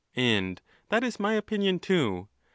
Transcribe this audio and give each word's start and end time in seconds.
—And 0.15 0.63
that 0.89 1.03
is 1.03 1.19
my 1.19 1.35
opinion, 1.35 1.77
too. 1.77 2.27